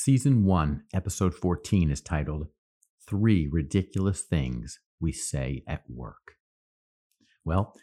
Season 0.00 0.44
1, 0.44 0.84
Episode 0.94 1.34
14 1.34 1.90
is 1.90 2.00
titled 2.00 2.46
Three 3.08 3.48
Ridiculous 3.50 4.22
Things 4.22 4.78
We 5.00 5.10
Say 5.10 5.64
at 5.66 5.82
Work. 5.88 6.36
Well, 7.44 7.74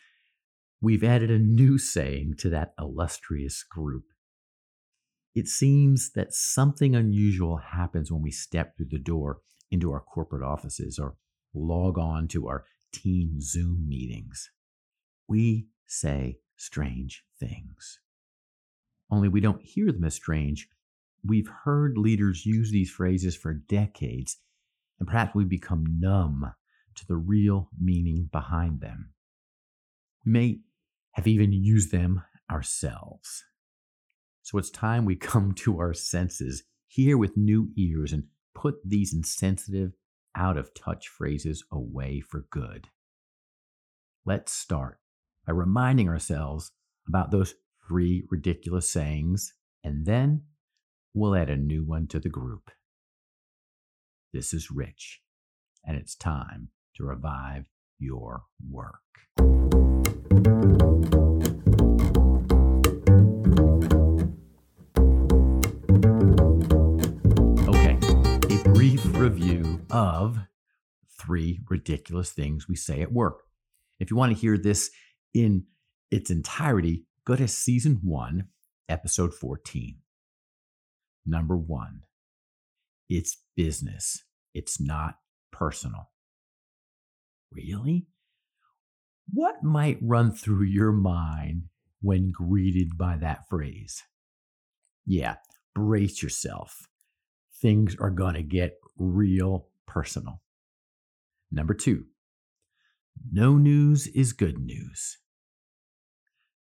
we've 0.79 1.03
added 1.03 1.29
a 1.29 1.37
new 1.37 1.77
saying 1.77 2.35
to 2.37 2.49
that 2.51 2.73
illustrious 2.79 3.63
group. 3.63 4.05
It 5.35 5.49
seems 5.49 6.13
that 6.13 6.33
something 6.33 6.95
unusual 6.95 7.57
happens 7.57 8.09
when 8.09 8.21
we 8.21 8.31
step 8.31 8.77
through 8.77 8.91
the 8.91 8.97
door 8.97 9.41
into 9.69 9.91
our 9.91 9.99
corporate 9.99 10.41
offices 10.41 10.97
or 10.97 11.17
log 11.53 11.99
on 11.99 12.29
to 12.29 12.47
our 12.47 12.63
team 12.93 13.41
Zoom 13.41 13.89
meetings. 13.89 14.51
We 15.27 15.67
say 15.85 16.37
strange 16.55 17.25
things. 17.37 17.99
Only 19.11 19.27
we 19.27 19.41
don't 19.41 19.61
hear 19.61 19.91
them 19.91 20.05
as 20.05 20.15
strange. 20.15 20.69
We've 21.25 21.49
heard 21.63 21.97
leaders 21.97 22.45
use 22.45 22.71
these 22.71 22.91
phrases 22.91 23.35
for 23.35 23.53
decades, 23.53 24.37
and 24.99 25.07
perhaps 25.07 25.33
we've 25.33 25.49
become 25.49 25.99
numb 25.99 26.53
to 26.95 27.07
the 27.07 27.17
real 27.17 27.69
meaning 27.79 28.29
behind 28.31 28.81
them. 28.81 29.13
We 30.25 30.31
may 30.31 30.59
have 31.13 31.27
even 31.27 31.51
used 31.51 31.91
them 31.91 32.21
ourselves. 32.51 33.43
So 34.43 34.57
it's 34.57 34.69
time 34.69 35.05
we 35.05 35.15
come 35.15 35.53
to 35.53 35.79
our 35.79 35.93
senses, 35.93 36.63
hear 36.87 37.17
with 37.17 37.35
new 37.35 37.69
ears, 37.75 38.13
and 38.13 38.25
put 38.53 38.75
these 38.85 39.13
insensitive, 39.13 39.93
out 40.35 40.57
of 40.57 40.73
touch 40.73 41.07
phrases 41.07 41.63
away 41.71 42.19
for 42.19 42.45
good. 42.51 42.89
Let's 44.25 44.51
start 44.51 44.99
by 45.47 45.53
reminding 45.53 46.09
ourselves 46.09 46.71
about 47.07 47.31
those 47.31 47.55
three 47.87 48.25
ridiculous 48.29 48.89
sayings, 48.89 49.53
and 49.83 50.05
then 50.05 50.43
we'll 51.15 51.33
add 51.33 51.49
a 51.49 51.55
new 51.55 51.81
one 51.81 52.05
to 52.07 52.19
the 52.19 52.29
group. 52.29 52.69
This 54.33 54.53
is 54.53 54.69
Rich, 54.69 55.21
and 55.85 55.95
it's 55.95 56.13
time 56.13 56.67
to 56.97 57.05
revive 57.05 57.67
your 57.97 58.43
work. 58.69 58.99
Okay, 67.69 67.97
a 68.49 68.63
brief 68.73 69.05
review 69.17 69.85
of 69.89 70.39
three 71.17 71.61
ridiculous 71.69 72.31
things 72.31 72.67
we 72.67 72.75
say 72.75 73.01
at 73.01 73.13
work. 73.13 73.43
If 74.01 74.11
you 74.11 74.17
want 74.17 74.33
to 74.33 74.39
hear 74.39 74.57
this 74.57 74.91
in 75.33 75.63
its 76.11 76.29
entirety, 76.29 77.05
go 77.23 77.37
to 77.37 77.47
season 77.47 78.01
one, 78.03 78.49
episode 78.89 79.33
14. 79.33 79.99
Number 81.25 81.57
one, 81.57 82.01
it's 83.09 83.37
business, 83.55 84.23
it's 84.53 84.79
not 84.79 85.15
personal. 85.51 86.09
Really? 87.51 88.07
What 89.31 89.63
might 89.63 89.97
run 90.01 90.31
through 90.31 90.65
your 90.65 90.91
mind 90.91 91.63
when 92.01 92.31
greeted 92.31 92.97
by 92.97 93.17
that 93.17 93.47
phrase? 93.49 94.03
Yeah, 95.05 95.35
brace 95.73 96.21
yourself. 96.21 96.87
Things 97.61 97.95
are 97.99 98.11
going 98.11 98.35
to 98.35 98.43
get 98.43 98.77
real 98.97 99.69
personal. 99.87 100.41
Number 101.51 101.73
two, 101.73 102.05
no 103.31 103.57
news 103.57 104.07
is 104.07 104.33
good 104.33 104.59
news. 104.59 105.17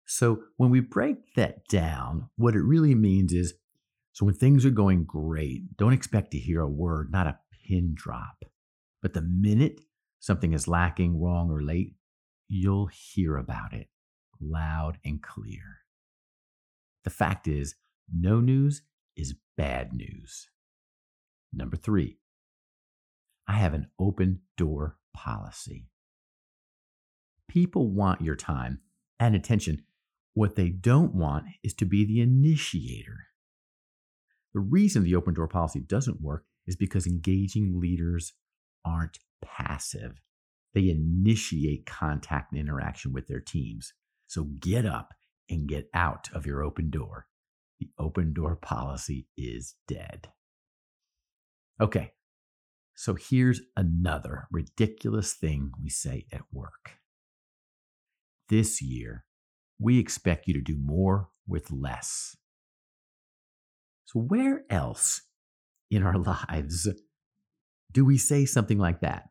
So, 0.06 0.44
when 0.58 0.72
we 0.72 0.82
break 0.82 1.36
that 1.36 1.68
down, 1.68 2.30
what 2.36 2.56
it 2.56 2.64
really 2.64 2.96
means 2.96 3.32
is 3.32 3.54
so 4.14 4.26
when 4.26 4.36
things 4.36 4.66
are 4.66 4.72
going 4.72 5.06
great, 5.06 5.78
don't 5.78 5.94
expect 5.94 6.32
to 6.32 6.38
hear 6.38 6.62
a 6.62 6.68
word, 6.68 7.12
not 7.12 7.28
a 7.28 7.40
pin 7.68 7.94
drop. 7.94 8.44
But 9.02 9.14
the 9.14 9.22
minute 9.22 9.82
something 10.20 10.54
is 10.54 10.68
lacking, 10.68 11.20
wrong, 11.20 11.50
or 11.50 11.62
late, 11.62 11.96
you'll 12.48 12.88
hear 12.88 13.38
about 13.38 13.74
it 13.74 13.88
loud 14.42 14.98
and 15.06 15.22
clear. 15.22 15.80
The 17.04 17.10
fact 17.10 17.48
is, 17.48 17.76
no 18.14 18.40
news 18.40 18.84
is 19.16 19.36
bad 19.58 19.94
news. 19.94 20.50
Number 21.54 21.78
three, 21.78 22.18
I 23.48 23.54
have 23.54 23.74
an 23.74 23.88
open 24.00 24.42
door 24.58 24.98
policy. 25.14 25.88
People 27.48 27.90
want 27.90 28.22
your 28.22 28.36
time 28.36 28.80
and 29.20 29.36
attention. 29.36 29.84
What 30.34 30.56
they 30.56 30.70
don't 30.70 31.14
want 31.14 31.46
is 31.64 31.74
to 31.76 31.86
be 31.86 32.06
the 32.06 32.22
initiator. 32.22 33.28
The 34.54 34.60
reason 34.60 35.04
the 35.04 35.16
open 35.16 35.34
door 35.34 35.48
policy 35.48 35.80
doesn't 35.80 36.22
work 36.22 36.46
is 36.68 36.76
because 36.76 37.08
engaging 37.08 37.80
leaders 37.80 38.34
aren't 38.86 39.20
passive. 39.42 40.22
They 40.74 40.90
initiate 40.90 41.86
contact 41.86 42.52
and 42.52 42.60
interaction 42.60 43.14
with 43.14 43.28
their 43.28 43.40
teams. 43.40 43.94
So 44.28 44.46
get 44.60 44.86
up 44.86 45.14
and 45.50 45.68
get 45.68 45.90
out 45.94 46.30
of 46.34 46.46
your 46.46 46.64
open 46.64 46.90
door. 46.90 47.28
The 47.80 47.90
open 47.98 48.34
door 48.34 48.56
policy 48.56 49.28
is 49.38 49.76
dead. 49.88 50.30
Okay, 51.80 52.12
so 52.96 53.16
here's 53.16 53.62
another 53.76 54.48
ridiculous 54.52 55.34
thing 55.34 55.72
we 55.82 55.90
say 55.90 56.28
at 56.32 56.44
work. 56.52 57.00
This 58.50 58.82
year, 58.82 59.26
we 59.80 59.98
expect 59.98 60.48
you 60.48 60.54
to 60.54 60.62
do 60.62 60.78
more 60.78 61.30
with 61.48 61.72
less. 61.72 62.36
So, 64.12 64.20
where 64.20 64.64
else 64.70 65.22
in 65.90 66.04
our 66.04 66.18
lives 66.50 66.88
do 67.92 68.06
we 68.06 68.18
say 68.18 68.46
something 68.46 68.78
like 68.78 69.02
that? 69.02 69.30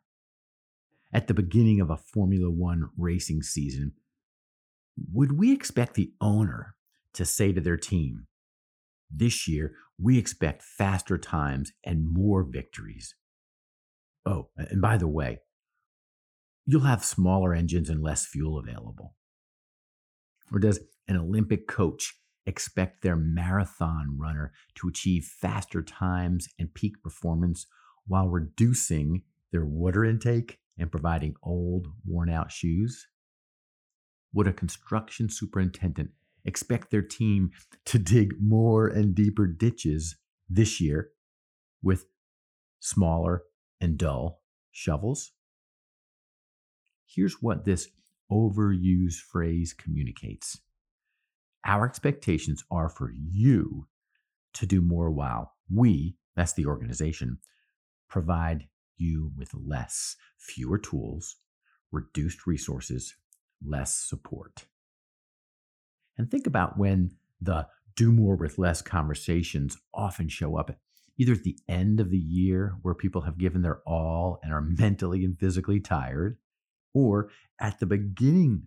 At 1.13 1.27
the 1.27 1.35
beginning 1.35 1.81
of 1.81 1.91
a 1.91 1.97
Formula 1.97 2.51
One 2.51 2.89
racing 2.97 3.43
season, 3.43 3.93
would 5.13 5.39
we 5.39 5.53
expect 5.53 5.95
the 5.95 6.13
owner 6.21 6.77
to 7.15 7.25
say 7.25 7.53
to 7.53 7.61
their 7.61 7.77
team, 7.77 8.27
This 9.11 9.47
year, 9.49 9.75
we 9.99 10.19
expect 10.19 10.63
faster 10.63 11.19
times 11.19 11.73
and 11.85 12.11
more 12.11 12.43
victories? 12.43 13.15
Oh, 14.25 14.49
and 14.57 14.81
by 14.81 14.97
the 14.97 15.09
way, 15.09 15.41
you'll 16.65 16.83
have 16.83 17.05
smaller 17.05 17.55
engines 17.55 17.91
and 17.91 18.03
less 18.03 18.25
fuel 18.25 18.59
available? 18.59 19.15
Or 20.53 20.59
does 20.59 20.81
an 21.09 21.17
Olympic 21.17 21.67
coach 21.67 22.15
expect 22.51 23.03
their 23.03 23.15
marathon 23.15 24.19
runner 24.19 24.53
to 24.75 24.89
achieve 24.89 25.25
faster 25.25 25.81
times 25.81 26.49
and 26.59 26.75
peak 26.75 27.01
performance 27.01 27.67
while 28.09 28.29
reducing 28.29 29.23
their 29.53 29.65
water 29.65 30.05
intake 30.05 30.59
and 30.77 30.91
providing 30.91 31.37
old, 31.45 31.87
worn 32.05 32.29
out 32.29 32.51
shoes? 32.51 33.07
Would 34.33 34.49
a 34.49 34.53
construction 34.53 35.29
superintendent 35.29 36.11
expect 36.45 36.91
their 36.91 37.03
team 37.03 37.53
to 37.85 37.99
dig 37.99 38.35
more 38.41 38.89
and 38.89 39.15
deeper 39.15 39.47
ditches 39.47 40.17
this 40.49 40.81
year 40.81 41.11
with 41.83 42.07
smaller 42.81 43.45
and 43.81 43.97
dull 43.97 44.43
shovels? 44.73 45.31
Here's 47.07 47.35
what 47.41 47.65
this 47.65 47.89
overused 48.31 49.21
phrase 49.21 49.73
communicates 49.73 50.61
our 51.65 51.87
expectations 51.87 52.65
are 52.71 52.89
for 52.89 53.13
you 53.13 53.87
to 54.55 54.67
do 54.67 54.81
more 54.81 55.11
while 55.11 55.55
we, 55.73 56.17
that's 56.37 56.55
the 56.55 56.67
organization, 56.67 57.39
provide 58.09 58.67
you 58.97 59.33
with 59.37 59.55
less, 59.55 60.17
fewer 60.39 60.79
tools, 60.79 61.37
reduced 61.93 62.47
resources, 62.47 63.15
less 63.65 63.95
support. 63.95 64.67
And 66.19 66.31
think 66.31 66.47
about 66.47 66.79
when 66.79 67.13
the 67.41 67.67
do 67.97 68.13
more 68.13 68.37
with 68.37 68.59
less 68.59 68.83
conversations 68.83 69.77
often 69.93 70.29
show 70.29 70.57
up 70.57 70.77
either 71.19 71.33
at 71.33 71.43
the 71.43 71.59
end 71.69 72.01
of 72.01 72.11
the 72.11 72.19
year 72.19 72.77
where 72.83 72.95
people 72.95 73.23
have 73.23 73.39
given 73.39 73.63
their 73.63 73.81
all 73.87 74.39
and 74.43 74.53
are 74.53 74.61
mentally 74.79 75.25
and 75.25 75.39
physically 75.39 75.81
tired, 75.81 76.39
or 76.95 77.31
at 77.61 77.79
the 77.79 77.87
beginning 77.87 78.67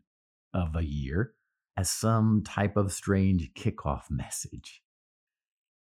of 0.54 0.76
a 0.76 0.86
year 0.86 1.34
as 1.78 1.90
some 1.90 2.44
type 2.46 2.78
of 2.78 2.92
strange 2.92 3.52
kickoff 3.54 4.04
message. 4.10 4.82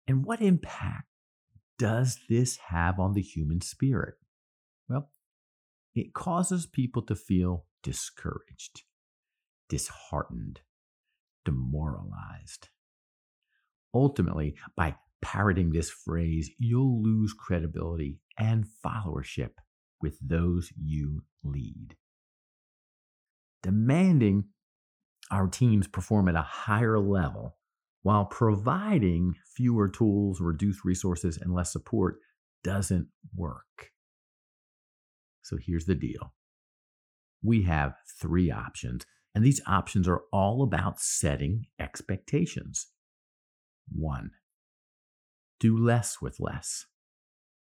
And 0.07 0.25
what 0.25 0.41
impact 0.41 1.07
does 1.77 2.19
this 2.29 2.57
have 2.67 2.99
on 2.99 3.13
the 3.13 3.21
human 3.21 3.61
spirit? 3.61 4.15
Well, 4.87 5.11
it 5.95 6.13
causes 6.13 6.65
people 6.65 7.01
to 7.03 7.15
feel 7.15 7.65
discouraged, 7.83 8.83
disheartened, 9.67 10.61
demoralized. 11.45 12.69
Ultimately, 13.93 14.55
by 14.75 14.95
parroting 15.21 15.71
this 15.71 15.89
phrase, 15.89 16.51
you'll 16.57 17.01
lose 17.01 17.33
credibility 17.33 18.19
and 18.37 18.65
followership 18.85 19.51
with 20.01 20.17
those 20.21 20.71
you 20.77 21.23
lead. 21.43 21.95
Demanding 23.63 24.45
our 25.31 25.47
teams 25.47 25.87
perform 25.87 26.27
at 26.27 26.35
a 26.35 26.41
higher 26.41 26.99
level 26.99 27.57
while 28.01 28.25
providing 28.25 29.35
fewer 29.45 29.87
tools, 29.89 30.39
reduced 30.39 30.85
resources, 30.85 31.37
and 31.37 31.53
less 31.53 31.71
support 31.71 32.17
doesn't 32.63 33.07
work. 33.35 33.91
So 35.41 35.57
here's 35.59 35.85
the 35.85 35.95
deal 35.95 36.33
we 37.41 37.63
have 37.63 37.95
three 38.19 38.51
options, 38.51 39.05
and 39.33 39.43
these 39.43 39.61
options 39.67 40.07
are 40.07 40.21
all 40.31 40.63
about 40.63 40.99
setting 40.99 41.65
expectations. 41.79 42.87
One, 43.91 44.31
do 45.59 45.77
less 45.77 46.21
with 46.21 46.39
less. 46.39 46.85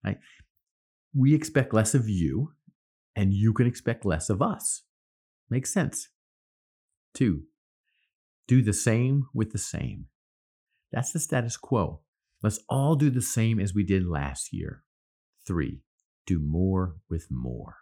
Right? 0.03 0.19
We 1.15 1.33
expect 1.33 1.73
less 1.73 1.93
of 1.93 2.09
you, 2.09 2.53
and 3.15 3.33
you 3.33 3.53
can 3.53 3.67
expect 3.67 4.05
less 4.05 4.29
of 4.29 4.41
us. 4.41 4.83
Makes 5.49 5.73
sense. 5.73 6.09
Two, 7.13 7.43
do 8.47 8.61
the 8.61 8.73
same 8.73 9.27
with 9.33 9.51
the 9.51 9.57
same. 9.57 10.07
That's 10.91 11.11
the 11.11 11.19
status 11.19 11.57
quo. 11.57 12.01
Let's 12.41 12.59
all 12.67 12.95
do 12.95 13.09
the 13.09 13.21
same 13.21 13.59
as 13.59 13.73
we 13.73 13.83
did 13.83 14.05
last 14.05 14.51
year. 14.51 14.83
Three, 15.45 15.81
do 16.25 16.39
more 16.39 16.97
with 17.09 17.27
more. 17.29 17.77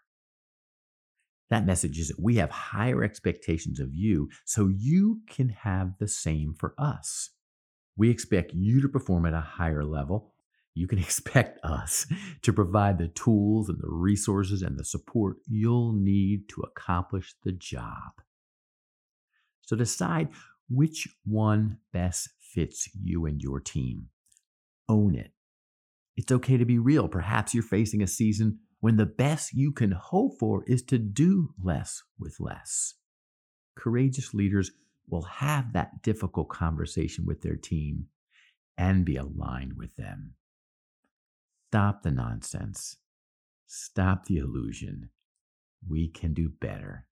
That 1.50 1.66
message 1.66 2.00
is 2.00 2.08
that 2.08 2.20
we 2.20 2.38
have 2.38 2.50
higher 2.50 3.04
expectations 3.04 3.80
of 3.80 3.94
you 3.94 4.30
so 4.46 4.70
you 4.70 5.22
can 5.28 5.50
have 5.50 5.98
the 6.00 6.08
same 6.08 6.54
for 6.54 6.74
us. 6.78 7.32
We 7.98 8.10
expect 8.10 8.54
you 8.54 8.82
to 8.82 8.88
perform 8.88 9.26
at 9.26 9.34
a 9.34 9.42
higher 9.42 9.84
level. 9.84 10.34
You 10.74 10.88
can 10.88 11.00
expect 11.00 11.60
us 11.64 12.08
to 12.44 12.54
provide 12.54 12.98
the 12.98 13.10
tools 13.10 13.68
and 13.68 13.80
the 13.80 13.90
resources 13.90 14.62
and 14.62 14.78
the 14.78 14.86
support 14.86 15.38
you'll 15.46 15.94
need 15.94 16.48
to 16.50 16.62
accomplish 16.62 17.36
the 17.44 17.52
job. 17.52 18.14
So 19.62 19.76
decide 19.76 20.30
which 20.70 21.08
one 21.26 21.78
best 21.92 22.30
fits 22.40 22.90
you 23.02 23.26
and 23.26 23.42
your 23.42 23.60
team. 23.60 24.08
Own 24.90 25.16
it. 25.16 25.32
It's 26.18 26.32
okay 26.32 26.58
to 26.58 26.66
be 26.66 26.78
real. 26.78 27.08
Perhaps 27.08 27.54
you're 27.54 27.64
facing 27.64 28.02
a 28.02 28.08
season 28.08 28.60
when 28.80 28.98
the 28.98 29.06
best 29.06 29.54
you 29.54 29.72
can 29.72 29.92
hope 29.92 30.40
for 30.40 30.64
is 30.68 30.82
to 30.84 30.98
do 30.98 31.54
less 31.62 32.04
with 32.20 32.40
less. 32.40 32.96
Courageous 33.78 34.34
leaders 34.34 34.72
will 35.08 35.24
have 35.24 35.74
that 35.74 36.02
difficult 36.02 36.50
conversation 36.50 37.26
with 37.26 37.42
their 37.42 37.56
team 37.56 38.08
and 38.78 39.06
be 39.06 39.16
aligned 39.16 39.74
with 39.78 39.96
them. 39.96 40.34
Stop 41.70 42.04
the 42.04 42.12
nonsense. 42.12 42.98
Stop 43.68 44.26
the 44.26 44.38
illusion. 44.38 45.10
We 45.88 46.10
can 46.10 46.34
do 46.34 46.50
better. 46.50 47.06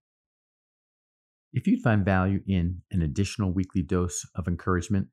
If 1.51 1.65
you'd 1.65 1.81
find 1.81 2.05
value 2.05 2.41
in 2.47 2.83
an 2.91 3.01
additional 3.01 3.51
weekly 3.51 3.81
dose 3.81 4.23
of 4.35 4.47
encouragement, 4.47 5.07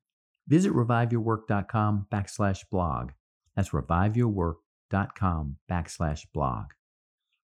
visit 0.47 0.71
reviveyourwork.com 0.71 2.05
backslash 2.11 2.63
blog. 2.69 3.13
That's 3.55 3.69
reviveyourwork.com 3.69 5.57
backslash 5.69 6.25
blog. 6.33 6.65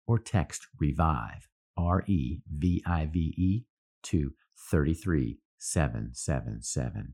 Or 0.07 0.17
text 0.17 0.65
revive, 0.79 1.47
R 1.77 2.03
E 2.07 2.41
V 2.51 2.81
I 2.85 3.05
V 3.05 3.19
E, 3.37 3.65
to 4.03 4.33
33777. 4.71 7.13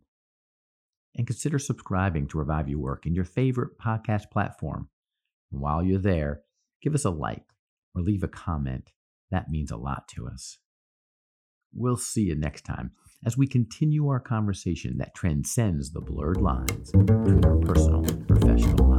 And 1.17 1.27
consider 1.27 1.59
subscribing 1.59 2.27
to 2.27 2.37
Revive 2.37 2.69
Your 2.69 2.79
Work 2.79 3.05
in 3.05 3.13
your 3.13 3.25
favorite 3.25 3.77
podcast 3.79 4.31
platform. 4.31 4.87
And 5.51 5.59
while 5.59 5.83
you're 5.83 5.99
there, 5.99 6.43
give 6.81 6.95
us 6.95 7.03
a 7.03 7.09
like 7.09 7.43
or 7.93 8.01
leave 8.01 8.23
a 8.23 8.29
comment. 8.29 8.93
That 9.31 9.49
means 9.49 9.71
a 9.71 9.77
lot 9.77 10.07
to 10.09 10.27
us. 10.27 10.59
We'll 11.75 11.97
see 11.97 12.23
you 12.23 12.35
next 12.35 12.63
time 12.63 12.91
as 13.25 13.37
we 13.37 13.47
continue 13.47 14.07
our 14.07 14.19
conversation 14.19 14.97
that 14.99 15.13
transcends 15.13 15.91
the 15.91 16.01
blurred 16.01 16.41
lines 16.41 16.91
between 16.91 17.43
our 17.43 17.57
personal 17.57 18.05
and 18.05 18.27
professional 18.27 18.87
lives. 18.87 18.94